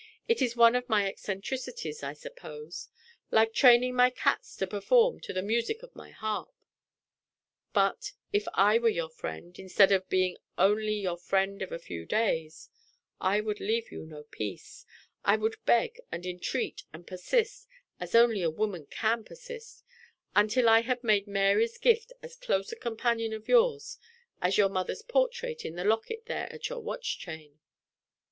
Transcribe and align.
It 0.27 0.41
is 0.41 0.55
one 0.55 0.73
of 0.75 0.89
my 0.89 1.05
eccentricities, 1.07 2.01
I 2.01 2.13
suppose 2.13 2.89
like 3.29 3.53
training 3.53 3.93
my 3.95 4.09
cats 4.09 4.55
to 4.55 4.65
perform 4.65 5.19
to 5.19 5.31
the 5.31 5.43
music 5.43 5.83
of 5.83 5.95
my 5.95 6.09
harp. 6.09 6.51
But, 7.71 8.13
if 8.33 8.47
I 8.55 8.79
were 8.79 8.89
your 8.89 9.03
old 9.03 9.13
friend, 9.13 9.59
instead 9.59 9.91
of 9.91 10.09
being 10.09 10.37
only 10.57 10.95
your 10.95 11.17
friend 11.19 11.61
of 11.61 11.71
a 11.71 11.77
few 11.77 12.07
days, 12.07 12.67
I 13.19 13.41
would 13.41 13.59
leave 13.59 13.91
you 13.91 14.03
no 14.03 14.23
peace 14.23 14.87
I 15.23 15.35
would 15.35 15.63
beg 15.67 15.99
and 16.11 16.25
entreat 16.25 16.81
and 16.91 17.05
persist, 17.05 17.67
as 17.99 18.15
only 18.15 18.41
a 18.41 18.49
woman 18.49 18.87
can 18.87 19.23
persist 19.23 19.83
until 20.35 20.67
I 20.67 20.79
had 20.81 21.03
made 21.03 21.27
Mary's 21.27 21.77
gift 21.77 22.11
as 22.23 22.35
close 22.35 22.71
a 22.71 22.75
companion 22.75 23.33
of 23.33 23.47
yours, 23.47 23.99
as 24.41 24.57
your 24.57 24.69
mother's 24.69 25.03
portrait 25.03 25.63
in 25.63 25.75
the 25.75 25.83
locket 25.85 26.25
there 26.25 26.51
at 26.51 26.69
your 26.69 26.79
watch 26.79 27.19
chain. 27.19 27.59